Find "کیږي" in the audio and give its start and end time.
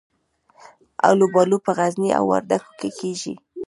2.99-3.33